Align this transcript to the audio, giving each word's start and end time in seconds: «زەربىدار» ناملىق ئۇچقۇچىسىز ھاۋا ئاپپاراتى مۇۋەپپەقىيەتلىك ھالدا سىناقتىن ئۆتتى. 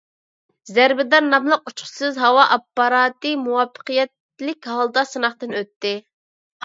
«زەربىدار» 0.69 1.21
ناملىق 1.33 1.59
ئۇچقۇچىسىز 1.65 2.17
ھاۋا 2.23 2.47
ئاپپاراتى 2.55 3.35
مۇۋەپپەقىيەتلىك 3.45 4.71
ھالدا 4.75 5.05
سىناقتىن 5.11 5.55
ئۆتتى. 5.61 5.97